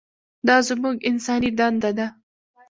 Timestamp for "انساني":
1.09-1.51